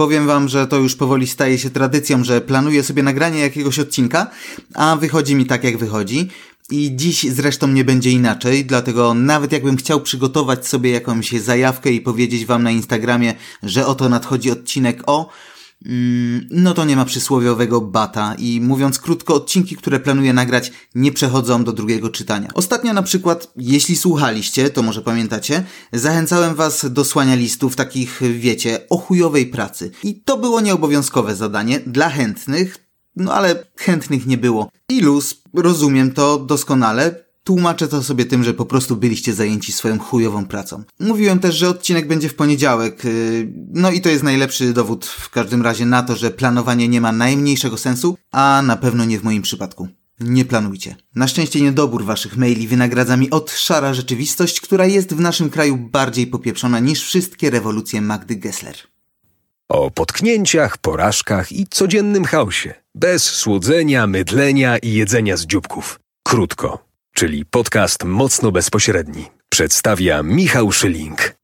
Powiem 0.00 0.26
wam, 0.26 0.48
że 0.48 0.66
to 0.66 0.76
już 0.76 0.96
powoli 0.96 1.26
staje 1.26 1.58
się 1.58 1.70
tradycją, 1.70 2.24
że 2.24 2.40
planuję 2.40 2.82
sobie 2.82 3.02
nagranie 3.02 3.40
jakiegoś 3.40 3.78
odcinka, 3.78 4.30
a 4.74 4.96
wychodzi 4.96 5.34
mi 5.34 5.46
tak 5.46 5.64
jak 5.64 5.78
wychodzi. 5.78 6.28
I 6.70 6.96
dziś 6.96 7.22
zresztą 7.22 7.68
nie 7.68 7.84
będzie 7.84 8.10
inaczej, 8.10 8.64
dlatego 8.64 9.14
nawet 9.14 9.52
jakbym 9.52 9.76
chciał 9.76 10.00
przygotować 10.00 10.66
sobie 10.66 10.90
jakąś 10.90 11.30
zajawkę 11.30 11.90
i 11.90 12.00
powiedzieć 12.00 12.46
wam 12.46 12.62
na 12.62 12.70
Instagramie, 12.70 13.34
że 13.62 13.86
oto 13.86 14.08
nadchodzi 14.08 14.50
odcinek 14.50 15.02
o, 15.06 15.30
no 16.50 16.74
to 16.74 16.84
nie 16.84 16.96
ma 16.96 17.04
przysłowiowego 17.04 17.80
bata 17.80 18.34
i 18.38 18.60
mówiąc 18.60 18.98
krótko, 18.98 19.34
odcinki, 19.34 19.76
które 19.76 20.00
planuję 20.00 20.32
nagrać 20.32 20.72
nie 20.94 21.12
przechodzą 21.12 21.64
do 21.64 21.72
drugiego 21.72 22.08
czytania. 22.08 22.48
Ostatnio 22.54 22.92
na 22.92 23.02
przykład, 23.02 23.52
jeśli 23.56 23.96
słuchaliście, 23.96 24.70
to 24.70 24.82
może 24.82 25.02
pamiętacie, 25.02 25.64
zachęcałem 25.92 26.54
was 26.54 26.86
do 26.92 27.04
słania 27.04 27.34
listów 27.34 27.76
takich, 27.76 28.20
wiecie, 28.38 28.78
o 28.90 28.96
chujowej 28.96 29.46
pracy. 29.46 29.90
I 30.04 30.14
to 30.14 30.36
było 30.36 30.60
nieobowiązkowe 30.60 31.36
zadanie 31.36 31.80
dla 31.86 32.08
chętnych, 32.08 32.76
no 33.16 33.32
ale 33.32 33.64
chętnych 33.76 34.26
nie 34.26 34.38
było. 34.38 34.70
I 34.88 35.00
luz, 35.00 35.42
rozumiem 35.54 36.12
to 36.12 36.38
doskonale. 36.38 37.29
Tłumaczę 37.44 37.88
to 37.88 38.02
sobie 38.02 38.24
tym, 38.24 38.44
że 38.44 38.54
po 38.54 38.66
prostu 38.66 38.96
byliście 38.96 39.34
zajęci 39.34 39.72
swoją 39.72 39.98
chujową 39.98 40.46
pracą. 40.46 40.82
Mówiłem 41.00 41.38
też, 41.38 41.54
że 41.54 41.68
odcinek 41.68 42.08
będzie 42.08 42.28
w 42.28 42.34
poniedziałek. 42.34 43.04
Yy, 43.04 43.52
no 43.72 43.90
i 43.90 44.00
to 44.00 44.08
jest 44.08 44.22
najlepszy 44.22 44.72
dowód 44.72 45.06
w 45.06 45.30
każdym 45.30 45.62
razie 45.62 45.86
na 45.86 46.02
to, 46.02 46.16
że 46.16 46.30
planowanie 46.30 46.88
nie 46.88 47.00
ma 47.00 47.12
najmniejszego 47.12 47.76
sensu, 47.76 48.16
a 48.32 48.62
na 48.66 48.76
pewno 48.76 49.04
nie 49.04 49.18
w 49.18 49.24
moim 49.24 49.42
przypadku. 49.42 49.88
Nie 50.20 50.44
planujcie. 50.44 50.96
Na 51.14 51.28
szczęście 51.28 51.60
niedobór 51.60 52.04
waszych 52.04 52.36
maili 52.36 52.68
wynagradza 52.68 53.16
mi 53.16 53.30
od 53.30 53.50
szara 53.50 53.94
rzeczywistość, 53.94 54.60
która 54.60 54.86
jest 54.86 55.14
w 55.14 55.20
naszym 55.20 55.50
kraju 55.50 55.76
bardziej 55.76 56.26
popieprzona 56.26 56.78
niż 56.78 57.04
wszystkie 57.04 57.50
rewolucje 57.50 58.00
Magdy 58.00 58.36
Gessler. 58.36 58.76
O 59.68 59.90
potknięciach, 59.90 60.78
porażkach 60.78 61.52
i 61.52 61.66
codziennym 61.70 62.24
chaosie. 62.24 62.74
Bez 62.94 63.24
słodzenia, 63.24 64.06
mydlenia 64.06 64.78
i 64.78 64.92
jedzenia 64.92 65.36
z 65.36 65.46
dzióbków. 65.46 66.00
Krótko, 66.22 66.89
czyli 67.20 67.44
podcast 67.44 68.04
mocno 68.04 68.52
bezpośredni. 68.52 69.26
Przedstawia 69.48 70.22
Michał 70.22 70.72
Szyling. 70.72 71.34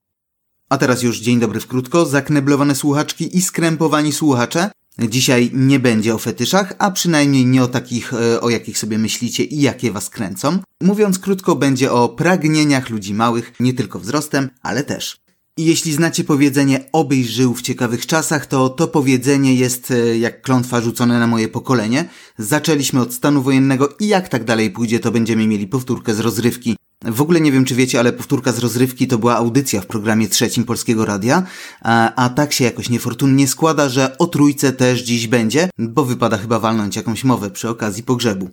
A 0.70 0.78
teraz 0.78 1.02
już 1.02 1.20
dzień 1.20 1.40
dobry 1.40 1.60
w 1.60 1.66
krótko, 1.66 2.06
zakneblowane 2.06 2.74
słuchaczki 2.74 3.36
i 3.36 3.42
skrępowani 3.42 4.12
słuchacze. 4.12 4.70
Dzisiaj 4.98 5.50
nie 5.54 5.80
będzie 5.80 6.14
o 6.14 6.18
fetyszach, 6.18 6.72
a 6.78 6.90
przynajmniej 6.90 7.46
nie 7.46 7.62
o 7.62 7.68
takich, 7.68 8.12
e, 8.12 8.40
o 8.40 8.50
jakich 8.50 8.78
sobie 8.78 8.98
myślicie 8.98 9.44
i 9.44 9.60
jakie 9.60 9.92
was 9.92 10.10
kręcą. 10.10 10.58
Mówiąc 10.82 11.18
krótko, 11.18 11.56
będzie 11.56 11.92
o 11.92 12.08
pragnieniach 12.08 12.90
ludzi 12.90 13.14
małych, 13.14 13.52
nie 13.60 13.74
tylko 13.74 13.98
wzrostem, 13.98 14.50
ale 14.62 14.84
też. 14.84 15.16
I 15.58 15.64
jeśli 15.64 15.92
znacie 15.92 16.24
powiedzenie 16.24 16.84
obyś 16.92 17.26
żył 17.26 17.54
w 17.54 17.62
ciekawych 17.62 18.06
czasach, 18.06 18.46
to 18.46 18.68
to 18.68 18.88
powiedzenie 18.88 19.54
jest 19.54 19.90
e, 19.90 20.18
jak 20.18 20.42
klątwa 20.42 20.80
rzucone 20.80 21.18
na 21.18 21.26
moje 21.26 21.48
pokolenie. 21.48 22.08
Zaczęliśmy 22.38 23.00
od 23.00 23.14
stanu 23.14 23.42
wojennego 23.42 23.88
i 24.00 24.08
jak 24.08 24.28
tak 24.28 24.44
dalej 24.44 24.70
pójdzie, 24.70 25.00
to 25.00 25.12
będziemy 25.12 25.46
mieli 25.46 25.66
powtórkę 25.66 26.14
z 26.14 26.20
rozrywki. 26.20 26.76
W 27.04 27.20
ogóle 27.20 27.40
nie 27.40 27.52
wiem, 27.52 27.64
czy 27.64 27.74
wiecie, 27.74 28.00
ale 28.00 28.12
powtórka 28.12 28.52
z 28.52 28.58
rozrywki 28.58 29.06
to 29.06 29.18
była 29.18 29.36
audycja 29.36 29.80
w 29.80 29.86
programie 29.86 30.28
trzecim 30.28 30.64
Polskiego 30.64 31.04
Radia, 31.04 31.42
a, 31.82 32.14
a 32.14 32.28
tak 32.28 32.52
się 32.52 32.64
jakoś 32.64 32.90
niefortunnie 32.90 33.48
składa, 33.48 33.88
że 33.88 34.18
o 34.18 34.26
trójce 34.26 34.72
też 34.72 35.02
dziś 35.02 35.26
będzie, 35.26 35.70
bo 35.78 36.04
wypada 36.04 36.38
chyba 36.38 36.58
walnąć 36.58 36.96
jakąś 36.96 37.24
mowę 37.24 37.50
przy 37.50 37.68
okazji 37.68 38.02
pogrzebu. 38.02 38.50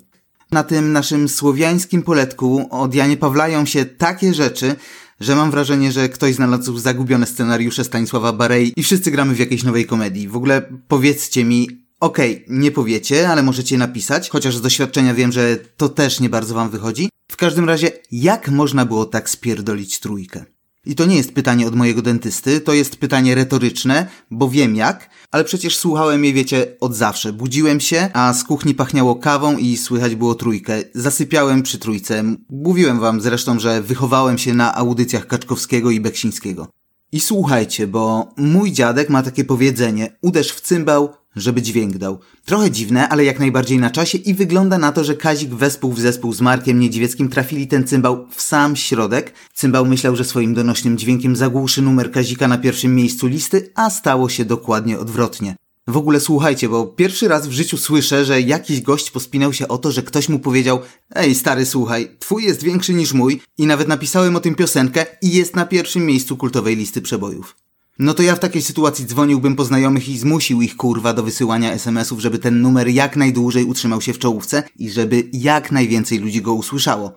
Na 0.52 0.64
tym 0.64 0.92
naszym 0.92 1.30
słowiańskim 1.30 2.04
poletku 2.04 2.68
od 2.70 2.96
Janie 2.96 3.18
Pawlają 3.18 3.66
się 3.66 3.86
takie 3.86 4.34
rzeczy, 4.34 4.76
że 5.24 5.36
mam 5.36 5.52
wrażenie, 5.52 5.92
że 5.92 6.10
ktoś 6.10 6.36
znalazł 6.36 6.78
zagubione 6.78 7.26
scenariusze 7.26 7.84
Stanisława 7.84 8.34
Barei 8.34 8.74
i 8.76 8.84
wszyscy 8.84 9.12
gramy 9.12 9.36
w 9.36 9.40
jakiejś 9.40 9.64
nowej 9.64 9.86
komedii. 9.86 10.28
W 10.28 10.36
ogóle 10.36 10.62
powiedzcie 10.88 11.46
mi, 11.46 11.70
okej, 12.00 12.44
okay, 12.44 12.58
nie 12.58 12.72
powiecie, 12.72 13.30
ale 13.30 13.44
możecie 13.44 13.78
napisać, 13.78 14.30
chociaż 14.30 14.58
z 14.58 14.62
doświadczenia 14.62 15.14
wiem, 15.14 15.32
że 15.32 15.58
to 15.78 15.90
też 15.90 16.20
nie 16.20 16.30
bardzo 16.30 16.56
wam 16.56 16.70
wychodzi. 16.70 17.10
W 17.32 17.38
każdym 17.38 17.66
razie, 17.66 17.92
jak 18.12 18.50
można 18.50 18.86
było 18.86 19.06
tak 19.06 19.30
spierdolić 19.30 20.00
trójkę? 20.00 20.46
I 20.86 20.96
to 20.96 21.06
nie 21.06 21.16
jest 21.16 21.34
pytanie 21.34 21.68
od 21.68 21.76
mojego 21.76 22.02
dentysty, 22.02 22.62
to 22.62 22.74
jest 22.74 22.96
pytanie 22.96 23.36
retoryczne, 23.36 24.08
bo 24.32 24.50
wiem 24.50 24.76
jak, 24.76 25.10
ale 25.32 25.44
przecież 25.44 25.78
słuchałem 25.78 26.24
jej, 26.24 26.34
wiecie, 26.34 26.78
od 26.80 26.96
zawsze. 26.96 27.34
Budziłem 27.34 27.80
się, 27.80 28.10
a 28.14 28.34
z 28.34 28.44
kuchni 28.44 28.76
pachniało 28.76 29.16
kawą 29.16 29.58
i 29.58 29.78
słychać 29.78 30.16
było 30.16 30.36
trójkę. 30.36 30.84
Zasypiałem 30.94 31.64
przy 31.64 31.80
trójce. 31.80 32.24
Mówiłem 32.50 33.00
wam 33.00 33.22
zresztą, 33.22 33.60
że 33.60 33.82
wychowałem 33.82 34.38
się 34.38 34.54
na 34.54 34.76
audycjach 34.76 35.28
Kaczkowskiego 35.28 35.92
i 35.92 36.00
Beksińskiego. 36.00 36.68
I 37.12 37.20
słuchajcie, 37.20 37.88
bo 37.88 38.34
mój 38.38 38.72
dziadek 38.72 39.10
ma 39.10 39.24
takie 39.24 39.44
powiedzenie: 39.44 40.18
uderz 40.22 40.52
w 40.52 40.62
cymbał, 40.62 41.14
żeby 41.36 41.62
dźwięk 41.62 41.98
dał. 41.98 42.20
Trochę 42.46 42.72
dziwne, 42.72 43.10
ale 43.10 43.26
jak 43.26 43.40
najbardziej 43.40 43.78
na 43.78 43.90
czasie 43.90 44.18
i 44.18 44.34
wygląda 44.34 44.78
na 44.78 44.92
to, 44.92 45.04
że 45.04 45.16
Kazik 45.16 45.50
wespół 45.50 45.92
w 45.94 46.00
zespół 46.00 46.34
z 46.34 46.42
Markiem 46.42 46.80
Niedźwieckim 46.80 47.30
trafili 47.30 47.68
ten 47.68 47.88
cymbał 47.88 48.28
w 48.32 48.42
sam 48.42 48.76
środek. 48.76 49.34
Cymbał 49.54 49.86
myślał, 49.86 50.16
że 50.16 50.24
swoim 50.24 50.54
donośnym 50.54 50.98
dźwiękiem 50.98 51.36
zagłuszy 51.36 51.82
numer 51.82 52.12
Kazika 52.12 52.48
na 52.48 52.58
pierwszym 52.58 52.96
miejscu 52.96 53.28
listy, 53.28 53.72
a 53.76 53.90
stało 53.90 54.30
się 54.30 54.46
dokładnie 54.46 55.00
odwrotnie. 55.00 55.56
W 55.88 55.98
ogóle 55.98 56.20
słuchajcie, 56.20 56.70
bo 56.70 56.86
pierwszy 56.86 57.28
raz 57.28 57.48
w 57.48 57.52
życiu 57.52 57.78
słyszę, 57.78 58.26
że 58.26 58.42
jakiś 58.42 58.82
gość 58.82 59.12
pospinał 59.12 59.54
się 59.54 59.68
o 59.68 59.78
to, 59.78 59.92
że 59.92 60.04
ktoś 60.04 60.30
mu 60.30 60.40
powiedział 60.40 60.80
Ej 61.16 61.36
stary 61.36 61.66
słuchaj, 61.66 62.16
twój 62.20 62.44
jest 62.44 62.64
większy 62.64 62.94
niż 62.94 63.14
mój 63.14 63.42
i 63.58 63.66
nawet 63.66 63.88
napisałem 63.88 64.36
o 64.36 64.40
tym 64.40 64.56
piosenkę 64.56 65.06
i 65.22 65.32
jest 65.32 65.56
na 65.56 65.66
pierwszym 65.66 66.06
miejscu 66.06 66.38
kultowej 66.38 66.76
listy 66.76 67.02
przebojów. 67.02 67.63
No 68.00 68.14
to 68.14 68.24
ja 68.24 68.36
w 68.36 68.40
takiej 68.40 68.62
sytuacji 68.62 69.06
dzwoniłbym 69.06 69.56
po 69.56 69.66
znajomych 69.66 70.10
i 70.10 70.18
zmusił 70.18 70.62
ich 70.62 70.76
kurwa 70.76 71.14
do 71.14 71.24
wysyłania 71.24 71.72
SMS-ów, 71.72 72.20
żeby 72.20 72.40
ten 72.40 72.62
numer 72.62 72.88
jak 72.88 73.16
najdłużej 73.16 73.66
utrzymał 73.66 74.02
się 74.02 74.14
w 74.14 74.20
czołówce 74.20 74.64
i 74.80 74.92
żeby 74.92 75.24
jak 75.34 75.72
najwięcej 75.72 76.20
ludzi 76.20 76.42
go 76.42 76.54
usłyszało. 76.54 77.12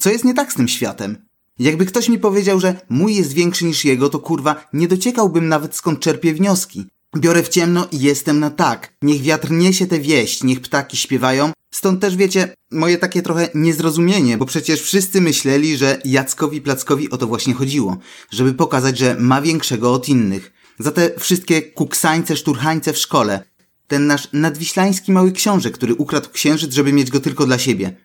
Co 0.00 0.10
jest 0.10 0.24
nie 0.24 0.34
tak 0.34 0.52
z 0.52 0.56
tym 0.56 0.68
światem? 0.68 1.16
Jakby 1.58 1.86
ktoś 1.86 2.08
mi 2.08 2.18
powiedział, 2.18 2.60
że 2.60 2.80
mój 2.88 3.14
jest 3.14 3.32
większy 3.32 3.64
niż 3.64 3.84
jego, 3.84 4.08
to 4.08 4.18
kurwa 4.18 4.64
nie 4.72 4.88
dociekałbym 4.88 5.48
nawet 5.48 5.76
skąd 5.76 6.00
czerpię 6.00 6.34
wnioski. 6.34 6.86
Biorę 7.16 7.42
w 7.42 7.48
ciemno 7.48 7.88
i 7.92 8.00
jestem 8.00 8.40
na 8.40 8.50
tak. 8.50 8.94
Niech 9.02 9.22
wiatr 9.22 9.50
niesie 9.50 9.86
tę 9.86 10.00
wieść, 10.00 10.44
niech 10.44 10.60
ptaki 10.60 10.96
śpiewają. 10.96 11.52
Stąd 11.70 12.00
też 12.00 12.16
wiecie, 12.16 12.54
moje 12.70 12.98
takie 12.98 13.22
trochę 13.22 13.48
niezrozumienie, 13.54 14.38
bo 14.38 14.46
przecież 14.46 14.82
wszyscy 14.82 15.20
myśleli, 15.20 15.76
że 15.76 16.00
Jackowi 16.04 16.60
Plackowi 16.60 17.10
o 17.10 17.16
to 17.16 17.26
właśnie 17.26 17.54
chodziło. 17.54 17.96
Żeby 18.30 18.54
pokazać, 18.54 18.98
że 18.98 19.16
ma 19.18 19.42
większego 19.42 19.92
od 19.94 20.08
innych. 20.08 20.52
Za 20.78 20.92
te 20.92 21.10
wszystkie 21.18 21.62
kuksańce, 21.62 22.36
szturchańce 22.36 22.92
w 22.92 22.98
szkole. 22.98 23.44
Ten 23.88 24.06
nasz 24.06 24.28
nadwiślański 24.32 25.12
mały 25.12 25.32
książę, 25.32 25.70
który 25.70 25.94
ukradł 25.94 26.28
księżyc, 26.32 26.74
żeby 26.74 26.92
mieć 26.92 27.10
go 27.10 27.20
tylko 27.20 27.46
dla 27.46 27.58
siebie. 27.58 27.96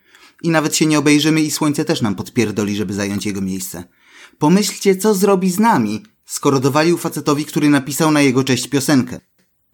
I 0.43 0.49
nawet 0.49 0.75
się 0.75 0.85
nie 0.85 0.99
obejrzymy 0.99 1.41
i 1.41 1.51
słońce 1.51 1.85
też 1.85 2.01
nam 2.01 2.15
podpierdoli, 2.15 2.75
żeby 2.75 2.93
zająć 2.93 3.25
jego 3.25 3.41
miejsce. 3.41 3.83
Pomyślcie, 4.37 4.95
co 4.95 5.13
zrobi 5.13 5.51
z 5.51 5.59
nami, 5.59 6.03
skoro 6.25 6.59
dowalił 6.59 6.97
facetowi, 6.97 7.45
który 7.45 7.69
napisał 7.69 8.11
na 8.11 8.21
jego 8.21 8.43
cześć 8.43 8.67
piosenkę. 8.67 9.19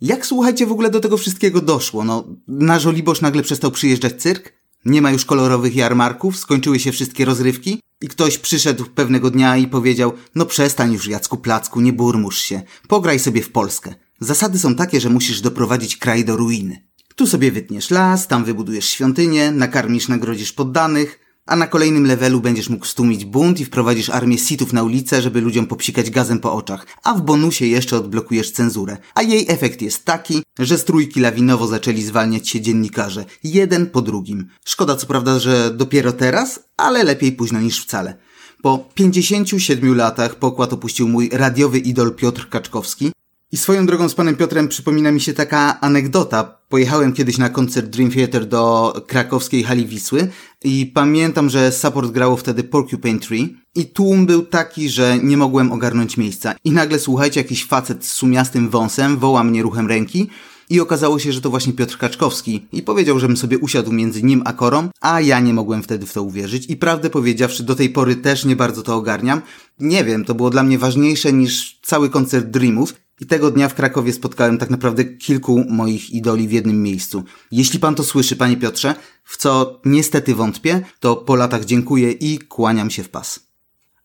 Jak 0.01 0.25
słuchajcie 0.25 0.65
w 0.65 0.71
ogóle 0.71 0.89
do 0.89 0.99
tego 0.99 1.17
wszystkiego 1.17 1.61
doszło? 1.61 2.03
No, 2.03 2.27
na 2.47 2.79
Żoliborz 2.79 3.21
nagle 3.21 3.43
przestał 3.43 3.71
przyjeżdżać 3.71 4.21
cyrk? 4.21 4.53
Nie 4.85 5.01
ma 5.01 5.11
już 5.11 5.25
kolorowych 5.25 5.75
jarmarków, 5.75 6.37
skończyły 6.37 6.79
się 6.79 6.91
wszystkie 6.91 7.25
rozrywki 7.25 7.81
i 8.01 8.07
ktoś 8.07 8.37
przyszedł 8.37 8.85
pewnego 8.85 9.31
dnia 9.31 9.57
i 9.57 9.67
powiedział 9.67 10.13
no 10.35 10.45
przestań 10.45 10.93
już 10.93 11.07
Jacku 11.07 11.37
Placku, 11.37 11.81
nie 11.81 11.93
burmusz 11.93 12.37
się, 12.37 12.61
pograj 12.87 13.19
sobie 13.19 13.41
w 13.41 13.51
Polskę. 13.51 13.95
Zasady 14.19 14.59
są 14.59 14.75
takie, 14.75 15.01
że 15.01 15.09
musisz 15.09 15.41
doprowadzić 15.41 15.97
kraj 15.97 16.25
do 16.25 16.37
ruiny. 16.37 16.87
Tu 17.15 17.27
sobie 17.27 17.51
wytniesz 17.51 17.91
las, 17.91 18.27
tam 18.27 18.43
wybudujesz 18.43 18.85
świątynię, 18.85 19.51
nakarmisz, 19.51 20.07
nagrodzisz 20.07 20.53
poddanych, 20.53 21.19
a 21.45 21.55
na 21.55 21.67
kolejnym 21.67 22.07
levelu 22.07 22.41
będziesz 22.41 22.69
mógł 22.69 22.85
stłumić 22.85 23.25
bunt 23.25 23.59
i 23.59 23.65
wprowadzisz 23.65 24.09
armię 24.09 24.37
sitów 24.37 24.73
na 24.73 24.83
ulicę, 24.83 25.21
żeby 25.21 25.41
ludziom 25.41 25.67
popsikać 25.67 26.09
gazem 26.09 26.39
po 26.39 26.53
oczach, 26.53 26.85
a 27.03 27.13
w 27.13 27.21
bonusie 27.21 27.65
jeszcze 27.65 27.97
odblokujesz 27.97 28.51
cenzurę. 28.51 28.97
A 29.15 29.21
jej 29.21 29.45
efekt 29.49 29.81
jest 29.81 30.05
taki, 30.05 30.43
że 30.59 30.77
z 30.77 30.85
trójki 30.85 31.19
lawinowo 31.19 31.67
zaczęli 31.67 32.03
zwalniać 32.03 32.49
się 32.49 32.61
dziennikarze, 32.61 33.25
jeden 33.43 33.87
po 33.87 34.01
drugim. 34.01 34.47
Szkoda 34.65 34.95
co 34.95 35.07
prawda, 35.07 35.39
że 35.39 35.73
dopiero 35.73 36.13
teraz, 36.13 36.59
ale 36.77 37.03
lepiej 37.03 37.31
późno 37.31 37.61
niż 37.61 37.83
wcale. 37.83 38.17
Po 38.61 38.89
57 38.93 39.95
latach 39.95 40.35
pokład 40.35 40.73
opuścił 40.73 41.07
mój 41.07 41.29
radiowy 41.33 41.79
idol 41.79 42.15
Piotr 42.15 42.49
Kaczkowski, 42.49 43.11
i 43.51 43.57
swoją 43.57 43.85
drogą 43.85 44.09
z 44.09 44.15
panem 44.15 44.35
Piotrem 44.35 44.67
przypomina 44.67 45.11
mi 45.11 45.21
się 45.21 45.33
taka 45.33 45.81
anegdota. 45.81 46.60
Pojechałem 46.71 47.13
kiedyś 47.13 47.37
na 47.37 47.49
koncert 47.49 47.87
Dream 47.87 48.11
Theater 48.11 48.45
do 48.45 48.93
krakowskiej 49.07 49.63
hali 49.63 49.85
Wisły 49.85 50.27
i 50.63 50.91
pamiętam, 50.93 51.49
że 51.49 51.71
support 51.71 52.11
grało 52.11 52.37
wtedy 52.37 52.63
Porcupine 52.63 53.19
Tree 53.19 53.55
i 53.75 53.85
tłum 53.85 54.25
był 54.25 54.45
taki, 54.45 54.89
że 54.89 55.17
nie 55.23 55.37
mogłem 55.37 55.71
ogarnąć 55.71 56.17
miejsca. 56.17 56.55
I 56.63 56.71
nagle 56.71 56.99
słuchajcie, 56.99 57.39
jakiś 57.39 57.65
facet 57.65 58.05
z 58.05 58.11
sumiastym 58.11 58.69
wąsem 58.69 59.17
woła 59.17 59.43
mnie 59.43 59.61
ruchem 59.61 59.87
ręki 59.87 60.29
i 60.71 60.79
okazało 60.79 61.19
się, 61.19 61.31
że 61.31 61.41
to 61.41 61.49
właśnie 61.49 61.73
Piotr 61.73 61.97
Kaczkowski 61.97 62.65
i 62.73 62.83
powiedział, 62.83 63.19
żebym 63.19 63.37
sobie 63.37 63.57
usiadł 63.57 63.91
między 63.91 64.23
nim 64.23 64.41
a 64.45 64.53
Korą, 64.53 64.89
a 65.01 65.21
ja 65.21 65.39
nie 65.39 65.53
mogłem 65.53 65.83
wtedy 65.83 66.05
w 66.05 66.13
to 66.13 66.23
uwierzyć 66.23 66.65
i 66.69 66.77
prawdę 66.77 67.09
powiedziawszy 67.09 67.63
do 67.63 67.75
tej 67.75 67.89
pory 67.89 68.15
też 68.15 68.45
nie 68.45 68.55
bardzo 68.55 68.83
to 68.83 68.95
ogarniam. 68.95 69.41
Nie 69.79 70.03
wiem, 70.03 70.25
to 70.25 70.35
było 70.35 70.49
dla 70.49 70.63
mnie 70.63 70.77
ważniejsze 70.77 71.33
niż 71.33 71.79
cały 71.81 72.09
koncert 72.09 72.45
Dreamów 72.45 72.93
I 73.21 73.25
tego 73.25 73.51
dnia 73.51 73.69
w 73.69 73.73
Krakowie 73.73 74.13
spotkałem 74.13 74.57
tak 74.57 74.69
naprawdę 74.69 75.05
kilku 75.05 75.65
moich 75.69 76.09
idoli 76.09 76.47
w 76.47 76.51
jednym 76.51 76.83
miejscu. 76.83 77.23
Jeśli 77.51 77.79
pan 77.79 77.95
to 77.95 78.03
słyszy, 78.03 78.35
panie 78.35 78.57
Piotrze, 78.57 78.95
w 79.23 79.37
co 79.37 79.79
niestety 79.85 80.35
wątpię, 80.35 80.81
to 80.99 81.15
po 81.15 81.35
latach 81.35 81.65
dziękuję 81.65 82.11
i 82.11 82.39
kłaniam 82.39 82.89
się 82.89 83.03
w 83.03 83.09
pas. 83.09 83.50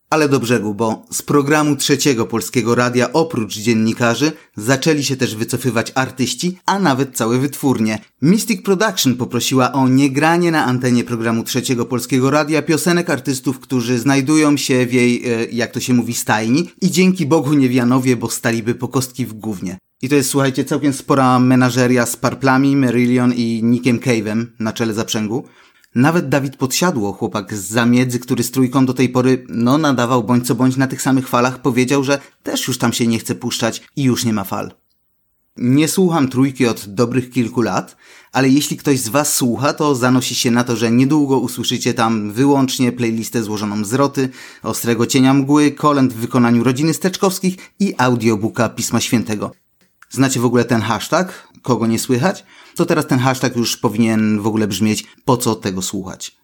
Ale 0.09 0.29
do 0.29 0.39
brzegu, 0.39 0.73
bo 0.73 1.05
z 1.11 1.21
programu 1.21 1.75
trzeciego 1.75 2.25
polskiego 2.25 2.75
radia 2.75 3.13
oprócz 3.13 3.57
dziennikarzy 3.57 4.31
zaczęli 4.57 5.03
się 5.03 5.15
też 5.15 5.35
wycofywać 5.35 5.91
artyści, 5.95 6.57
a 6.65 6.79
nawet 6.79 7.15
całe 7.15 7.39
wytwórnie. 7.39 7.99
Mystic 8.21 8.61
Production 8.61 9.15
poprosiła 9.15 9.73
o 9.73 9.87
niegranie 9.87 10.51
na 10.51 10.65
antenie 10.65 11.03
programu 11.03 11.43
trzeciego 11.43 11.85
polskiego 11.85 12.29
radia 12.29 12.61
piosenek 12.61 13.09
artystów, 13.09 13.59
którzy 13.59 13.99
znajdują 13.99 14.57
się 14.57 14.85
w 14.85 14.93
jej, 14.93 15.23
e, 15.25 15.45
jak 15.45 15.71
to 15.71 15.79
się 15.79 15.93
mówi, 15.93 16.13
stajni 16.13 16.69
i 16.81 16.91
dzięki 16.91 17.25
Bogu 17.25 17.53
nie 17.53 17.69
wianowie, 17.69 18.15
bo 18.15 18.29
staliby 18.29 18.75
po 18.75 18.87
kostki 18.87 19.25
w 19.25 19.33
gównie. 19.33 19.77
I 20.01 20.09
to 20.09 20.15
jest, 20.15 20.29
słuchajcie, 20.29 20.65
całkiem 20.65 20.93
spora 20.93 21.39
menażeria 21.39 22.05
z 22.05 22.15
Parplami, 22.15 22.75
Marillion 22.75 23.33
i 23.33 23.61
Nickiem 23.63 23.99
Cave'em 23.99 24.45
na 24.59 24.73
czele 24.73 24.93
zaprzęgu. 24.93 25.43
Nawet 25.97 26.29
Dawid 26.29 26.55
Podsiadło, 26.55 27.13
chłopak 27.13 27.53
z 27.53 27.67
zamiedzy, 27.67 28.19
który 28.19 28.43
z 28.43 28.51
trójką 28.51 28.85
do 28.85 28.93
tej 28.93 29.09
pory, 29.09 29.45
no, 29.49 29.77
nadawał 29.77 30.23
bądź 30.23 30.47
co 30.47 30.55
bądź 30.55 30.77
na 30.77 30.87
tych 30.87 31.01
samych 31.01 31.27
falach, 31.27 31.61
powiedział, 31.61 32.03
że 32.03 32.19
też 32.43 32.67
już 32.67 32.77
tam 32.77 32.93
się 32.93 33.07
nie 33.07 33.19
chce 33.19 33.35
puszczać 33.35 33.81
i 33.95 34.03
już 34.03 34.25
nie 34.25 34.33
ma 34.33 34.43
fal. 34.43 34.71
Nie 35.57 35.87
słucham 35.87 36.27
trójki 36.27 36.67
od 36.67 36.85
dobrych 36.87 37.29
kilku 37.29 37.61
lat, 37.61 37.97
ale 38.31 38.49
jeśli 38.49 38.77
ktoś 38.77 38.99
z 38.99 39.09
Was 39.09 39.35
słucha, 39.35 39.73
to 39.73 39.95
zanosi 39.95 40.35
się 40.35 40.51
na 40.51 40.63
to, 40.63 40.75
że 40.75 40.91
niedługo 40.91 41.39
usłyszycie 41.39 41.93
tam 41.93 42.31
wyłącznie 42.31 42.91
playlistę 42.91 43.43
złożoną 43.43 43.85
z 43.85 43.93
roty, 43.93 44.29
ostrego 44.63 45.05
cienia 45.05 45.33
mgły, 45.33 45.71
kolęd 45.71 46.13
w 46.13 46.17
wykonaniu 46.17 46.63
rodziny 46.63 46.93
Steczkowskich 46.93 47.57
i 47.79 47.93
audiobooka 47.97 48.69
Pisma 48.69 48.99
Świętego. 48.99 49.51
Znacie 50.09 50.39
w 50.39 50.45
ogóle 50.45 50.65
ten 50.65 50.81
hashtag? 50.81 51.47
Kogo 51.61 51.87
nie 51.87 51.99
słychać? 51.99 52.45
To 52.75 52.85
teraz 52.85 53.07
ten 53.07 53.19
hashtag 53.19 53.55
już 53.55 53.77
powinien 53.77 54.41
w 54.41 54.47
ogóle 54.47 54.67
brzmieć 54.67 55.05
po 55.25 55.37
co 55.37 55.55
tego 55.55 55.81
słuchać. 55.81 56.36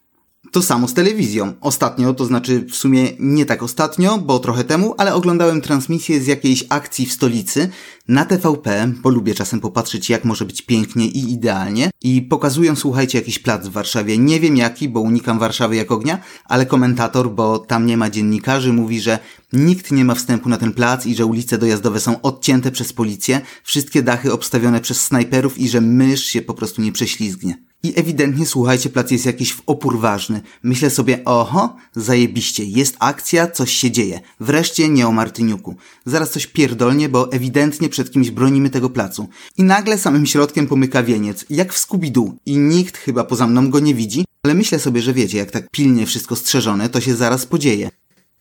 To 0.54 0.62
samo 0.62 0.88
z 0.88 0.94
telewizją. 0.94 1.54
Ostatnio, 1.62 2.14
to 2.14 2.26
znaczy 2.26 2.66
w 2.72 2.76
sumie 2.76 3.10
nie 3.20 3.46
tak 3.46 3.64
ostatnio, 3.64 4.18
bo 4.18 4.40
trochę 4.40 4.64
temu, 4.64 4.96
ale 4.98 5.14
oglądałem 5.14 5.62
transmisję 5.62 6.22
z 6.22 6.28
jakiejś 6.28 6.64
akcji 6.70 7.06
w 7.06 7.14
stolicy 7.14 7.70
na 8.08 8.26
TVP, 8.26 8.94
bo 9.02 9.10
lubię 9.10 9.34
czasem 9.34 9.60
popatrzeć 9.60 10.10
jak 10.10 10.26
może 10.26 10.46
być 10.46 10.62
pięknie 10.62 11.06
i 11.06 11.32
idealnie 11.32 11.90
i 12.02 12.22
pokazują, 12.22 12.76
słuchajcie, 12.76 13.18
jakiś 13.18 13.40
plac 13.40 13.68
w 13.68 13.72
Warszawie. 13.72 14.18
Nie 14.18 14.40
wiem 14.40 14.58
jaki, 14.58 14.90
bo 14.90 15.00
unikam 15.00 15.40
Warszawy 15.40 15.76
jak 15.76 15.92
ognia, 15.92 16.20
ale 16.46 16.66
komentator, 16.66 17.32
bo 17.32 17.60
tam 17.60 17.86
nie 17.86 17.98
ma 17.98 18.10
dziennikarzy, 18.10 18.74
mówi, 18.74 19.02
że 19.02 19.20
nikt 19.54 19.92
nie 19.92 20.06
ma 20.06 20.16
wstępu 20.16 20.50
na 20.50 20.58
ten 20.58 20.74
plac 20.74 21.06
i 21.06 21.16
że 21.16 21.26
ulice 21.26 21.58
dojazdowe 21.58 22.00
są 22.00 22.22
odcięte 22.22 22.72
przez 22.72 22.94
policję, 22.94 23.42
wszystkie 23.64 24.04
dachy 24.04 24.34
obstawione 24.34 24.82
przez 24.82 25.02
snajperów 25.02 25.58
i 25.58 25.70
że 25.70 25.82
mysz 25.82 26.24
się 26.24 26.42
po 26.42 26.54
prostu 26.54 26.82
nie 26.82 26.92
prześlizgnie. 26.92 27.73
I 27.86 27.94
ewidentnie, 27.96 28.46
słuchajcie, 28.46 28.90
plac 28.90 29.12
jest 29.12 29.26
jakiś 29.26 29.54
w 29.54 29.62
opór 29.66 30.00
ważny. 30.00 30.42
Myślę 30.64 30.90
sobie, 30.90 31.26
oho, 31.26 31.76
zajebiście, 31.96 32.64
jest 32.64 32.96
akcja, 33.00 33.48
coś 33.48 33.72
się 33.72 33.92
dzieje. 33.92 34.22
Wreszcie 34.40 34.90
nie 34.90 35.08
o 35.08 35.12
Martyniuku. 35.12 35.76
Zaraz 36.06 36.32
coś 36.32 36.48
pierdolnie, 36.48 37.10
bo 37.10 37.32
ewidentnie 37.32 37.90
przed 37.90 38.12
kimś 38.12 38.32
bronimy 38.32 38.70
tego 38.70 38.90
placu. 38.90 39.28
I 39.58 39.64
nagle 39.64 39.98
samym 39.98 40.26
środkiem 40.26 40.68
pomyka 40.68 41.04
wieniec, 41.04 41.46
jak 41.50 41.74
w 41.74 41.88
Scooby-Doo. 41.88 42.32
I 42.46 42.58
nikt 42.58 42.98
chyba 42.98 43.24
poza 43.24 43.48
mną 43.48 43.70
go 43.70 43.80
nie 43.80 43.96
widzi, 43.96 44.26
ale 44.44 44.54
myślę 44.54 44.80
sobie, 44.80 45.02
że 45.02 45.14
wiecie, 45.14 45.38
jak 45.38 45.52
tak 45.52 45.70
pilnie 45.72 46.06
wszystko 46.06 46.36
strzeżone, 46.36 46.90
to 46.90 47.02
się 47.02 47.16
zaraz 47.16 47.46
podzieje. 47.46 47.90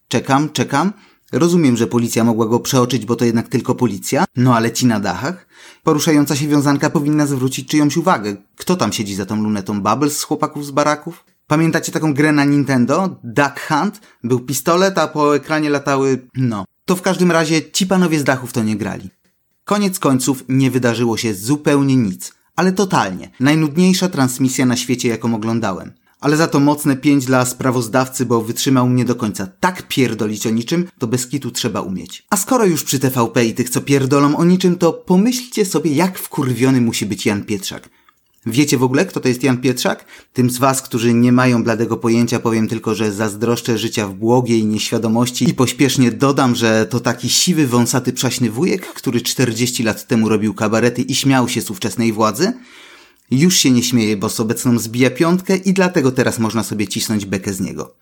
Czekam, 0.08 0.50
czekam, 0.50 0.92
Rozumiem, 1.32 1.76
że 1.76 1.86
policja 1.86 2.24
mogła 2.24 2.46
go 2.46 2.60
przeoczyć, 2.60 3.06
bo 3.06 3.16
to 3.16 3.24
jednak 3.24 3.48
tylko 3.48 3.74
policja, 3.74 4.24
no 4.36 4.56
ale 4.56 4.72
ci 4.72 4.86
na 4.86 5.00
dachach? 5.00 5.46
Poruszająca 5.82 6.36
się 6.36 6.48
wiązanka 6.48 6.90
powinna 6.90 7.26
zwrócić 7.26 7.68
czyjąś 7.68 7.96
uwagę. 7.96 8.36
Kto 8.56 8.76
tam 8.76 8.92
siedzi 8.92 9.14
za 9.14 9.26
tą 9.26 9.42
lunetą? 9.42 9.82
Bubbles 9.82 10.18
z 10.18 10.22
chłopaków 10.22 10.66
z 10.66 10.70
baraków? 10.70 11.24
Pamiętacie 11.46 11.92
taką 11.92 12.14
grę 12.14 12.32
na 12.32 12.44
Nintendo? 12.44 13.16
Duck 13.24 13.60
Hunt? 13.68 14.00
Był 14.24 14.40
pistolet, 14.40 14.98
a 14.98 15.08
po 15.08 15.36
ekranie 15.36 15.70
latały... 15.70 16.28
no. 16.36 16.64
To 16.84 16.96
w 16.96 17.02
każdym 17.02 17.32
razie 17.32 17.70
ci 17.70 17.86
panowie 17.86 18.18
z 18.18 18.24
dachów 18.24 18.52
to 18.52 18.62
nie 18.62 18.76
grali. 18.76 19.10
Koniec 19.64 19.98
końców 19.98 20.44
nie 20.48 20.70
wydarzyło 20.70 21.16
się 21.16 21.34
zupełnie 21.34 21.96
nic. 21.96 22.32
Ale 22.56 22.72
totalnie. 22.72 23.30
Najnudniejsza 23.40 24.08
transmisja 24.08 24.66
na 24.66 24.76
świecie, 24.76 25.08
jaką 25.08 25.34
oglądałem 25.34 25.92
ale 26.22 26.36
za 26.36 26.46
to 26.46 26.60
mocne 26.60 26.96
pięć 26.96 27.24
dla 27.24 27.44
sprawozdawcy, 27.44 28.26
bo 28.26 28.42
wytrzymał 28.42 28.88
mnie 28.88 29.04
do 29.04 29.14
końca. 29.14 29.48
Tak 29.60 29.88
pierdolić 29.88 30.46
o 30.46 30.50
niczym, 30.50 30.88
to 30.98 31.06
bez 31.06 31.26
kitu 31.26 31.50
trzeba 31.50 31.80
umieć. 31.80 32.26
A 32.30 32.36
skoro 32.36 32.64
już 32.64 32.84
przy 32.84 32.98
TVP 32.98 33.44
i 33.44 33.54
tych, 33.54 33.70
co 33.70 33.80
pierdolą 33.80 34.36
o 34.36 34.44
niczym, 34.44 34.76
to 34.76 34.92
pomyślcie 34.92 35.64
sobie, 35.64 35.92
jak 35.92 36.18
wkurwiony 36.18 36.80
musi 36.80 37.06
być 37.06 37.26
Jan 37.26 37.44
Pietrzak. 37.44 37.88
Wiecie 38.46 38.78
w 38.78 38.82
ogóle, 38.82 39.06
kto 39.06 39.20
to 39.20 39.28
jest 39.28 39.42
Jan 39.42 39.58
Pietrzak? 39.58 40.04
Tym 40.32 40.50
z 40.50 40.58
was, 40.58 40.82
którzy 40.82 41.14
nie 41.14 41.32
mają 41.32 41.64
bladego 41.64 41.96
pojęcia, 41.96 42.38
powiem 42.38 42.68
tylko, 42.68 42.94
że 42.94 43.12
zazdroszczę 43.12 43.78
życia 43.78 44.08
w 44.08 44.14
błogiej 44.14 44.64
nieświadomości 44.66 45.48
i 45.48 45.54
pośpiesznie 45.54 46.10
dodam, 46.12 46.54
że 46.54 46.86
to 46.86 47.00
taki 47.00 47.28
siwy, 47.28 47.66
wąsaty, 47.66 48.12
przaśny 48.12 48.50
wujek, 48.50 48.86
który 48.86 49.20
40 49.20 49.82
lat 49.82 50.06
temu 50.06 50.28
robił 50.28 50.54
kabarety 50.54 51.02
i 51.02 51.14
śmiał 51.14 51.48
się 51.48 51.62
z 51.62 51.70
ówczesnej 51.70 52.12
władzy, 52.12 52.52
już 53.38 53.56
się 53.56 53.70
nie 53.70 53.82
śmieje, 53.82 54.16
bo 54.16 54.28
z 54.28 54.40
obecną 54.40 54.78
zbija 54.78 55.10
piątkę 55.10 55.56
i 55.56 55.72
dlatego 55.72 56.12
teraz 56.12 56.38
można 56.38 56.62
sobie 56.64 56.88
cisnąć 56.88 57.26
bekę 57.26 57.54
z 57.54 57.60
niego. 57.60 57.94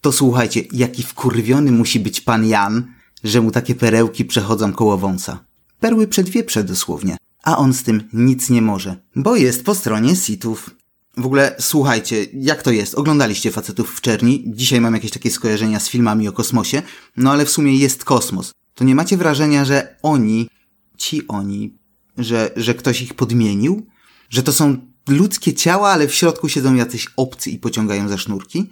To 0.00 0.12
słuchajcie, 0.12 0.62
jaki 0.72 1.02
wkurwiony 1.02 1.72
musi 1.72 2.00
być 2.00 2.20
pan 2.20 2.46
Jan, 2.46 2.92
że 3.24 3.40
mu 3.40 3.50
takie 3.50 3.74
perełki 3.74 4.24
przechodzą 4.24 4.72
koło 4.72 4.98
wąsa. 4.98 5.44
Perły 5.80 6.06
przed 6.06 6.28
wieprze 6.28 6.64
dosłownie. 6.64 7.16
A 7.42 7.58
on 7.58 7.74
z 7.74 7.82
tym 7.82 8.08
nic 8.12 8.50
nie 8.50 8.62
może, 8.62 8.96
bo 9.16 9.36
jest 9.36 9.64
po 9.64 9.74
stronie 9.74 10.16
sitów. 10.16 10.70
W 11.16 11.26
ogóle 11.26 11.56
słuchajcie, 11.60 12.26
jak 12.32 12.62
to 12.62 12.70
jest? 12.70 12.94
Oglądaliście 12.94 13.50
facetów 13.50 13.94
w 13.96 14.00
czerni? 14.00 14.44
Dzisiaj 14.46 14.80
mam 14.80 14.94
jakieś 14.94 15.10
takie 15.10 15.30
skojarzenia 15.30 15.80
z 15.80 15.88
filmami 15.88 16.28
o 16.28 16.32
kosmosie, 16.32 16.82
no 17.16 17.32
ale 17.32 17.44
w 17.44 17.50
sumie 17.50 17.76
jest 17.76 18.04
kosmos. 18.04 18.52
To 18.74 18.84
nie 18.84 18.94
macie 18.94 19.16
wrażenia, 19.16 19.64
że 19.64 19.96
oni, 20.02 20.48
ci 20.96 21.28
oni, 21.28 21.74
że, 22.18 22.50
że 22.56 22.74
ktoś 22.74 23.02
ich 23.02 23.14
podmienił? 23.14 23.86
Że 24.28 24.42
to 24.42 24.52
są 24.52 24.76
ludzkie 25.08 25.54
ciała, 25.54 25.90
ale 25.90 26.08
w 26.08 26.14
środku 26.14 26.48
siedzą 26.48 26.74
jacyś 26.74 27.06
obcy 27.16 27.50
i 27.50 27.58
pociągają 27.58 28.08
za 28.08 28.18
sznurki? 28.18 28.70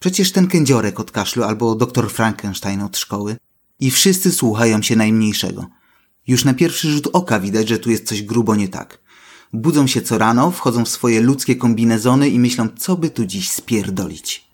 Przecież 0.00 0.32
ten 0.32 0.46
kędziorek 0.46 1.00
od 1.00 1.10
kaszlu 1.10 1.42
albo 1.42 1.74
doktor 1.74 2.10
Frankenstein 2.10 2.82
od 2.82 2.96
szkoły. 2.96 3.36
I 3.80 3.90
wszyscy 3.90 4.32
słuchają 4.32 4.82
się 4.82 4.96
najmniejszego. 4.96 5.66
Już 6.26 6.44
na 6.44 6.54
pierwszy 6.54 6.90
rzut 6.90 7.08
oka 7.12 7.40
widać, 7.40 7.68
że 7.68 7.78
tu 7.78 7.90
jest 7.90 8.06
coś 8.06 8.22
grubo 8.22 8.56
nie 8.56 8.68
tak. 8.68 8.98
Budzą 9.52 9.86
się 9.86 10.02
co 10.02 10.18
rano, 10.18 10.50
wchodzą 10.50 10.84
w 10.84 10.88
swoje 10.88 11.20
ludzkie 11.20 11.56
kombinezony 11.56 12.28
i 12.28 12.38
myślą, 12.38 12.68
co 12.78 12.96
by 12.96 13.10
tu 13.10 13.24
dziś 13.24 13.50
spierdolić. 13.50 14.48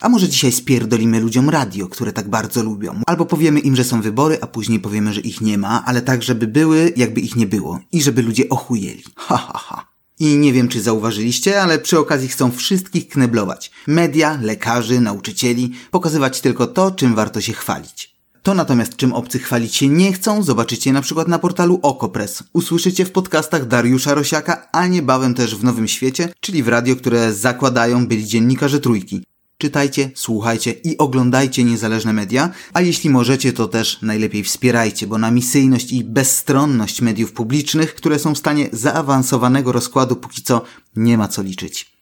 A 0.00 0.08
może 0.08 0.28
dzisiaj 0.28 0.52
spierdolimy 0.52 1.20
ludziom 1.20 1.50
radio, 1.50 1.88
które 1.88 2.12
tak 2.12 2.28
bardzo 2.28 2.62
lubią. 2.62 3.00
Albo 3.06 3.26
powiemy 3.26 3.60
im, 3.60 3.76
że 3.76 3.84
są 3.84 4.02
wybory, 4.02 4.38
a 4.40 4.46
później 4.46 4.80
powiemy, 4.80 5.12
że 5.12 5.20
ich 5.20 5.40
nie 5.40 5.58
ma, 5.58 5.84
ale 5.84 6.02
tak, 6.02 6.22
żeby 6.22 6.46
były, 6.46 6.92
jakby 6.96 7.20
ich 7.20 7.36
nie 7.36 7.46
było. 7.46 7.80
I 7.92 8.02
żeby 8.02 8.22
ludzie 8.22 8.48
ochujeli. 8.48 9.04
Ha, 9.16 9.36
ha, 9.36 9.58
ha. 9.58 9.93
I 10.24 10.36
nie 10.36 10.52
wiem, 10.52 10.68
czy 10.68 10.82
zauważyliście, 10.82 11.62
ale 11.62 11.78
przy 11.78 11.98
okazji 11.98 12.28
chcą 12.28 12.50
wszystkich 12.50 13.08
kneblować. 13.08 13.70
Media, 13.86 14.38
lekarzy, 14.42 15.00
nauczycieli, 15.00 15.72
pokazywać 15.90 16.40
tylko 16.40 16.66
to, 16.66 16.90
czym 16.90 17.14
warto 17.14 17.40
się 17.40 17.52
chwalić. 17.52 18.14
To 18.42 18.54
natomiast 18.54 18.96
czym 18.96 19.12
obcy 19.12 19.38
chwalić 19.38 19.74
się 19.74 19.88
nie 19.88 20.12
chcą, 20.12 20.42
zobaczycie 20.42 20.92
na 20.92 21.02
przykład 21.02 21.28
na 21.28 21.38
portalu 21.38 21.80
Okopres. 21.82 22.42
Usłyszycie 22.52 23.04
w 23.04 23.10
podcastach 23.10 23.66
Dariusza 23.66 24.14
Rosiaka, 24.14 24.68
a 24.72 24.86
niebawem 24.86 25.34
też 25.34 25.56
w 25.56 25.64
Nowym 25.64 25.88
Świecie, 25.88 26.28
czyli 26.40 26.62
w 26.62 26.68
radio, 26.68 26.96
które 26.96 27.34
zakładają 27.34 28.06
byli 28.06 28.26
dziennikarze 28.26 28.80
trójki. 28.80 29.24
Czytajcie, 29.58 30.10
słuchajcie 30.14 30.72
i 30.72 30.98
oglądajcie 30.98 31.64
niezależne 31.64 32.12
media, 32.12 32.50
a 32.72 32.80
jeśli 32.80 33.10
możecie, 33.10 33.52
to 33.52 33.68
też 33.68 34.02
najlepiej 34.02 34.44
wspierajcie, 34.44 35.06
bo 35.06 35.18
na 35.18 35.30
misyjność 35.30 35.92
i 35.92 36.04
bezstronność 36.04 37.00
mediów 37.00 37.32
publicznych, 37.32 37.94
które 37.94 38.18
są 38.18 38.34
w 38.34 38.38
stanie 38.38 38.68
zaawansowanego 38.72 39.72
rozkładu 39.72 40.16
póki 40.16 40.42
co 40.42 40.64
nie 40.96 41.18
ma 41.18 41.28
co 41.28 41.42
liczyć. 41.42 41.93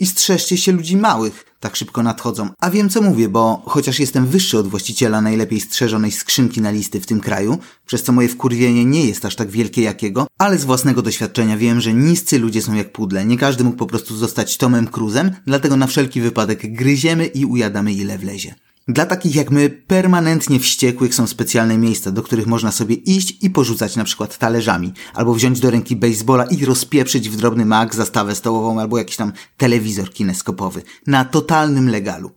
I 0.00 0.06
strzeżcie 0.06 0.56
się 0.56 0.72
ludzi 0.72 0.96
małych, 0.96 1.44
tak 1.60 1.76
szybko 1.76 2.02
nadchodzą. 2.02 2.50
A 2.60 2.70
wiem 2.70 2.88
co 2.88 3.02
mówię, 3.02 3.28
bo 3.28 3.62
chociaż 3.66 4.00
jestem 4.00 4.26
wyższy 4.26 4.58
od 4.58 4.68
właściciela 4.68 5.20
najlepiej 5.20 5.60
strzeżonej 5.60 6.12
skrzynki 6.12 6.60
na 6.60 6.70
listy 6.70 7.00
w 7.00 7.06
tym 7.06 7.20
kraju, 7.20 7.58
przez 7.86 8.02
co 8.02 8.12
moje 8.12 8.28
wkurwienie 8.28 8.84
nie 8.84 9.06
jest 9.06 9.24
aż 9.24 9.36
tak 9.36 9.50
wielkie 9.50 9.82
jakiego, 9.82 10.26
ale 10.38 10.58
z 10.58 10.64
własnego 10.64 11.02
doświadczenia 11.02 11.56
wiem, 11.56 11.80
że 11.80 11.94
niscy 11.94 12.38
ludzie 12.38 12.62
są 12.62 12.74
jak 12.74 12.92
pudle. 12.92 13.24
Nie 13.24 13.38
każdy 13.38 13.64
mógł 13.64 13.76
po 13.76 13.86
prostu 13.86 14.16
zostać 14.16 14.56
Tomem 14.56 14.86
Cruzem, 14.86 15.30
dlatego 15.46 15.76
na 15.76 15.86
wszelki 15.86 16.20
wypadek 16.20 16.72
gryziemy 16.74 17.26
i 17.26 17.44
ujadamy 17.44 17.92
ile 17.92 18.18
wlezie. 18.18 18.54
Dla 18.88 19.06
takich 19.06 19.34
jak 19.34 19.50
my, 19.50 19.70
permanentnie 19.70 20.60
wściekłych 20.60 21.14
są 21.14 21.26
specjalne 21.26 21.78
miejsca, 21.78 22.10
do 22.10 22.22
których 22.22 22.46
można 22.46 22.72
sobie 22.72 22.94
iść 22.94 23.38
i 23.42 23.50
porzucać 23.50 23.96
na 23.96 24.04
przykład 24.04 24.38
talerzami, 24.38 24.92
albo 25.14 25.34
wziąć 25.34 25.60
do 25.60 25.70
ręki 25.70 25.96
baseballa 25.96 26.44
i 26.44 26.64
rozpieprzyć 26.64 27.30
w 27.30 27.36
drobny 27.36 27.64
mak 27.66 27.94
zastawę 27.94 28.34
stołową 28.34 28.80
albo 28.80 28.98
jakiś 28.98 29.16
tam 29.16 29.32
telewizor 29.56 30.12
kineskopowy. 30.12 30.82
Na 31.06 31.24
totalnym 31.24 31.88
legalu. 31.88 32.30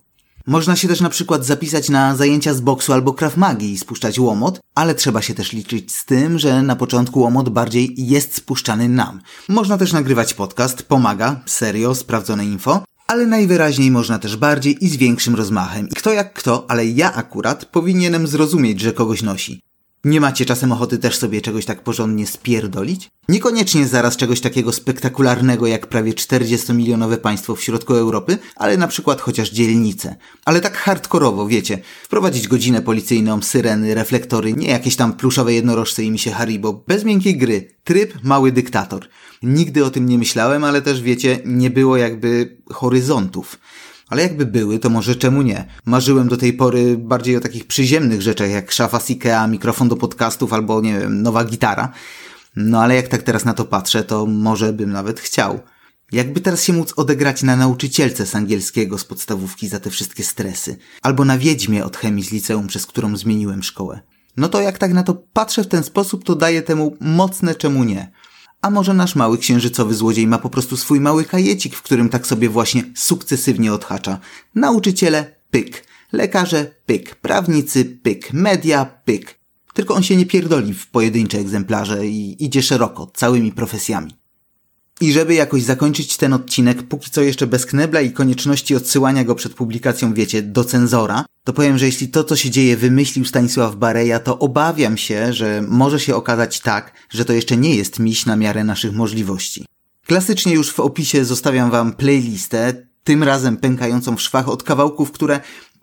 Można 0.48 0.76
się 0.76 0.88
też 0.88 1.02
na 1.02 1.10
przykład 1.10 1.46
zapisać 1.46 1.90
na 1.90 2.16
zajęcia 2.16 2.54
z 2.54 2.62
boksu 2.62 2.94
albo 2.94 3.14
krav 3.14 3.38
magi 3.38 3.72
i 3.72 3.78
spuszczać 3.78 4.20
łomot, 4.20 4.60
ale 4.76 4.96
trzeba 4.96 5.22
się 5.22 5.34
też 5.34 5.54
liczyć 5.54 5.96
z 5.96 6.06
tym, 6.06 6.40
że 6.40 6.62
na 6.62 6.76
początku 6.76 7.20
łomot 7.20 7.50
bardziej 7.50 7.94
jest 7.98 8.36
spuszczany 8.36 8.90
nam. 8.90 9.22
Można 9.50 9.78
też 9.78 9.94
nagrywać 9.94 10.34
podcast, 10.34 10.84
pomaga, 10.84 11.42
serio, 11.46 11.96
sprawdzone 11.96 12.46
info, 12.46 12.84
ale 13.12 13.28
najwyraźniej 13.28 13.92
można 13.92 14.20
też 14.20 14.38
bardziej 14.38 14.86
i 14.86 14.90
z 14.90 14.98
większym 14.98 15.36
rozmachem. 15.36 15.88
I 15.90 15.96
kto 15.96 16.14
jak 16.14 16.34
kto, 16.34 16.66
ale 16.68 16.86
ja 16.86 17.14
akurat 17.14 17.66
powinienem 17.66 18.28
zrozumieć, 18.28 18.80
że 18.80 18.94
kogoś 18.94 19.22
nosi. 19.22 19.62
Nie 20.06 20.22
macie 20.22 20.46
czasem 20.46 20.72
ochoty 20.72 20.98
też 20.98 21.18
sobie 21.18 21.42
czegoś 21.42 21.66
tak 21.66 21.84
porządnie 21.84 22.28
spierdolić? 22.28 23.10
Niekoniecznie 23.30 23.88
zaraz 23.88 24.18
czegoś 24.18 24.42
takiego 24.42 24.72
spektakularnego 24.72 25.68
jak 25.68 25.88
prawie 25.88 26.14
40-milionowe 26.14 27.18
państwo 27.18 27.56
w 27.56 27.64
środku 27.64 27.94
Europy, 27.94 28.38
ale 28.56 28.78
na 28.78 28.88
przykład 28.88 29.22
chociaż 29.22 29.50
dzielnice. 29.50 30.16
Ale 30.46 30.62
tak 30.62 30.78
hardkorowo, 30.78 31.48
wiecie, 31.48 31.80
wprowadzić 32.04 32.48
godzinę 32.48 32.82
policyjną, 32.82 33.42
syreny, 33.42 33.96
reflektory, 33.96 34.54
nie 34.54 34.68
jakieś 34.68 34.96
tam 34.96 35.14
pluszowe 35.14 35.54
jednorożce 35.54 36.04
i 36.04 36.12
misie 36.12 36.32
Haribo, 36.32 36.84
bez 36.88 37.04
miękkiej 37.04 37.38
gry. 37.38 37.68
Tryb 37.84 38.24
mały 38.24 38.52
dyktator. 38.52 39.08
Nigdy 39.44 39.86
o 39.86 39.90
tym 39.90 40.10
nie 40.10 40.18
myślałem, 40.18 40.64
ale 40.64 40.82
też 40.82 41.02
wiecie, 41.02 41.40
nie 41.46 41.70
było 41.70 41.98
jakby 41.98 42.58
horyzontów. 42.74 43.60
Ale 44.12 44.22
jakby 44.22 44.46
były, 44.46 44.80
to 44.80 44.90
może 44.90 45.16
czemu 45.16 45.42
nie? 45.42 45.66
Marzyłem 45.86 46.28
do 46.28 46.38
tej 46.38 46.54
pory 46.54 46.98
bardziej 46.98 47.38
o 47.38 47.40
takich 47.40 47.68
przyziemnych 47.68 48.22
rzeczach, 48.22 48.50
jak 48.50 48.72
szafa 48.72 49.00
z 49.00 49.10
Ikea, 49.10 49.48
mikrofon 49.48 49.90
do 49.90 49.96
podcastów 49.96 50.54
albo, 50.54 50.82
nie 50.82 51.00
wiem, 51.00 51.22
nowa 51.22 51.44
gitara. 51.44 51.92
No 52.56 52.82
ale 52.82 52.96
jak 52.96 53.08
tak 53.08 53.24
teraz 53.24 53.46
na 53.46 53.54
to 53.54 53.66
patrzę, 53.66 54.04
to 54.04 54.26
może 54.26 54.74
bym 54.74 54.92
nawet 54.92 55.20
chciał. 55.20 55.60
Jakby 56.12 56.42
teraz 56.42 56.64
się 56.64 56.74
móc 56.74 56.94
odegrać 56.96 57.44
na 57.44 57.56
nauczycielce 57.56 58.26
z 58.26 58.36
angielskiego 58.36 58.98
z 58.98 59.06
podstawówki 59.06 59.68
za 59.68 59.80
te 59.80 59.90
wszystkie 59.90 60.24
stresy. 60.24 60.78
Albo 61.02 61.26
na 61.26 61.38
wiedźmie 61.38 61.86
od 61.86 61.98
chemii 61.98 62.24
z 62.24 62.32
liceum, 62.32 62.68
przez 62.68 62.86
którą 62.86 63.18
zmieniłem 63.18 63.64
szkołę. 63.64 64.02
No 64.38 64.50
to 64.50 64.62
jak 64.62 64.78
tak 64.78 64.94
na 64.94 65.04
to 65.04 65.14
patrzę 65.34 65.64
w 65.64 65.68
ten 65.68 65.84
sposób, 65.84 66.24
to 66.24 66.36
daję 66.36 66.62
temu 66.62 66.98
mocne 67.00 67.56
czemu 67.56 67.84
nie. 67.84 68.12
A 68.62 68.70
może 68.70 68.94
nasz 68.94 69.16
mały 69.16 69.38
księżycowy 69.38 69.94
złodziej 69.94 70.28
ma 70.28 70.38
po 70.38 70.50
prostu 70.50 70.78
swój 70.78 71.00
mały 71.00 71.26
kajecik, 71.26 71.76
w 71.76 71.82
którym 71.82 72.10
tak 72.10 72.28
sobie 72.28 72.50
właśnie 72.50 72.84
sukcesywnie 72.96 73.74
odhacza. 73.74 74.20
Nauczyciele, 74.56 75.36
pyk. 75.52 75.86
Lekarze, 76.12 76.76
pyk. 76.86 77.16
Prawnicy, 77.16 77.86
pyk. 77.86 78.34
Media, 78.34 78.86
pyk. 78.86 79.40
Tylko 79.74 79.94
on 79.96 80.04
się 80.04 80.16
nie 80.16 80.26
pierdoli 80.26 80.74
w 80.74 80.88
pojedyncze 80.88 81.38
egzemplarze 81.38 82.08
i 82.08 82.46
idzie 82.46 82.64
szeroko, 82.64 83.12
całymi 83.16 83.52
profesjami. 83.52 84.21
I 85.02 85.12
żeby 85.12 85.34
jakoś 85.34 85.64
zakończyć 85.64 86.18
ten 86.18 86.34
odcinek, 86.34 86.84
póki 86.84 87.12
co 87.12 87.22
jeszcze 87.22 87.48
bez 87.48 87.66
knebla 87.66 88.02
i 88.02 88.12
konieczności 88.12 88.76
odsyłania 88.76 89.24
go 89.24 89.36
przed 89.36 89.54
publikacją, 89.54 90.14
wiecie, 90.14 90.42
do 90.42 90.64
cenzora, 90.64 91.26
to 91.44 91.54
powiem, 91.54 91.78
że 91.78 91.86
jeśli 91.86 92.08
to, 92.08 92.24
co 92.24 92.36
się 92.36 92.50
dzieje, 92.50 92.78
wymyślił 92.78 93.26
Stanisław 93.26 93.76
Bareja, 93.76 94.20
to 94.20 94.40
obawiam 94.40 94.98
się, 94.98 95.34
że 95.34 95.64
może 95.68 96.00
się 96.00 96.16
okazać 96.16 96.60
tak, 96.60 96.94
że 97.10 97.26
to 97.26 97.34
jeszcze 97.34 97.58
nie 97.58 97.76
jest 97.76 98.00
miś 98.00 98.26
na 98.26 98.36
miarę 98.36 98.64
naszych 98.64 98.94
możliwości. 98.94 99.66
Klasycznie 100.06 100.54
już 100.54 100.72
w 100.72 100.80
opisie 100.80 101.26
zostawiam 101.26 101.72
wam 101.72 101.94
playlistę, 101.94 102.74
tym 103.04 103.24
razem 103.24 103.58
pękającą 103.58 104.16
w 104.16 104.22
szwach 104.22 104.50
od 104.50 104.64
kawałków, 104.64 105.12
które 105.12 105.40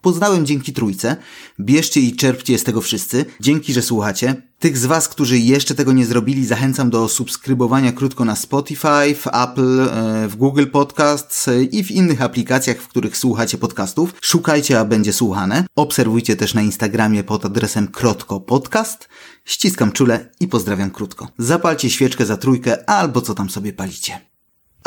Poznałem 0.08 0.46
dzięki 0.46 0.72
trójce. 0.72 1.16
Bierzcie 1.60 2.00
i 2.00 2.16
czerpcie 2.16 2.58
z 2.58 2.64
tego 2.64 2.80
wszyscy. 2.80 3.24
Dzięki, 3.40 3.72
że 3.72 3.82
słuchacie. 3.82 4.42
Tych 4.58 4.78
z 4.78 4.86
Was, 4.86 5.08
którzy 5.08 5.38
jeszcze 5.38 5.74
tego 5.74 5.92
nie 5.92 6.06
zrobili, 6.06 6.46
zachęcam 6.46 6.90
do 6.90 7.08
subskrybowania 7.08 7.92
krótko 7.92 8.24
na 8.24 8.36
Spotify, 8.36 9.14
w 9.14 9.26
Apple, 9.26 9.80
e, 9.80 10.28
w 10.28 10.36
Google 10.36 10.66
Podcasts 10.66 11.48
e, 11.48 11.62
i 11.62 11.84
w 11.84 11.90
innych 11.90 12.22
aplikacjach, 12.22 12.76
w 12.76 12.88
których 12.88 13.16
słuchacie 13.16 13.58
podcastów. 13.58 14.14
Szukajcie, 14.20 14.80
a 14.80 14.84
będzie 14.84 15.12
słuchane. 15.12 15.64
Obserwujcie 15.76 16.36
też 16.36 16.54
na 16.54 16.62
Instagramie 16.62 17.24
pod 17.24 17.44
adresem 17.44 17.88
Krotko 17.88 18.40
Podcast. 18.40 19.08
Ściskam 19.44 19.92
czule 19.92 20.30
i 20.40 20.48
pozdrawiam 20.48 20.90
krótko. 20.90 21.28
Zapalcie 21.38 21.90
świeczkę 21.90 22.26
za 22.26 22.36
trójkę 22.36 22.90
albo 22.90 23.20
co 23.20 23.34
tam 23.34 23.50
sobie 23.50 23.72
palicie. 23.72 24.27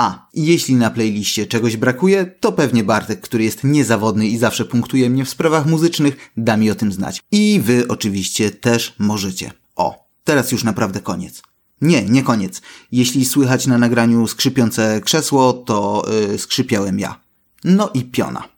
A, 0.02 0.28
jeśli 0.34 0.76
na 0.76 0.90
playliście 0.90 1.48
czegoś 1.48 1.78
brakuje, 1.78 2.26
to 2.26 2.52
pewnie 2.52 2.84
Bartek, 2.84 3.22
który 3.22 3.44
jest 3.44 3.64
niezawodny 3.64 4.28
i 4.28 4.38
zawsze 4.38 4.66
punktuje 4.66 5.10
mnie 5.10 5.26
w 5.26 5.30
sprawach 5.30 5.66
muzycznych, 5.66 6.32
da 6.38 6.58
mi 6.58 6.72
o 6.72 6.76
tym 6.76 6.92
znać. 6.92 7.22
I 7.32 7.62
wy 7.64 7.88
oczywiście 7.88 8.52
też 8.52 8.96
możecie. 9.00 9.52
O, 9.76 10.06
teraz 10.24 10.52
już 10.52 10.64
naprawdę 10.64 11.00
koniec. 11.00 11.42
Nie, 11.82 12.06
nie 12.06 12.24
koniec. 12.24 12.62
Jeśli 12.92 13.26
słychać 13.26 13.68
na 13.68 13.78
nagraniu 13.78 14.28
skrzypiące 14.28 15.02
krzesło, 15.02 15.54
to 15.54 16.06
yy, 16.30 16.38
skrzypiałem 16.38 17.00
ja. 17.00 17.22
No 17.64 17.90
i 17.94 18.04
piona. 18.04 18.51